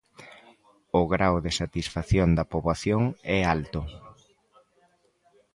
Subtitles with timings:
[0.99, 3.03] O grao de satisfacción da poboación
[3.37, 3.81] é alto.